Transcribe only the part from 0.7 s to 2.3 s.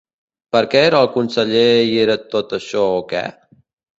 què era el conseller i era